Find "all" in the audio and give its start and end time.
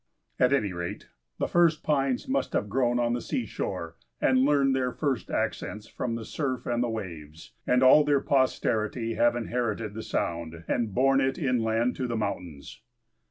7.83-8.03